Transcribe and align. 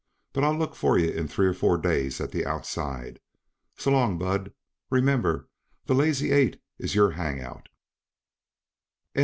But 0.33 0.43
I'll 0.43 0.57
look 0.57 0.73
for 0.75 0.97
yuh 0.97 1.11
in 1.11 1.27
three 1.27 1.45
or 1.45 1.53
four 1.53 1.77
days 1.77 2.19
at 2.19 2.31
the 2.31 2.43
outside. 2.43 3.19
So 3.77 3.91
long, 3.91 4.17
Bud. 4.17 4.51
Remember, 4.89 5.47
the 5.85 5.93
Lazy 5.93 6.31
Eight's 6.31 6.95
your 6.95 7.11
hang 7.11 7.39
out." 7.39 7.69
CHAPTER 9.13 9.17
II. 9.17 9.19